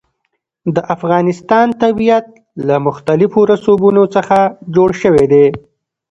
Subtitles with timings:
[0.75, 2.25] د افغانستان طبیعت
[2.67, 4.37] له مختلفو رسوبونو څخه
[4.75, 5.45] جوړ شوی دی.